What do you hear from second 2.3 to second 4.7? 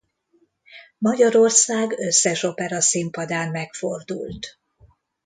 operaszínpadán megfordult.